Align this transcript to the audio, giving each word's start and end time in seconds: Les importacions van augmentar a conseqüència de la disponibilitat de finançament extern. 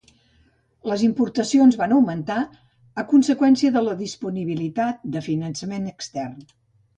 Les 0.91 1.01
importacions 1.07 1.77
van 1.81 1.93
augmentar 1.97 2.37
a 3.01 3.03
conseqüència 3.11 3.75
de 3.77 3.85
la 3.89 3.93
disponibilitat 4.01 5.07
de 5.19 5.23
finançament 5.29 5.87
extern. 5.95 6.43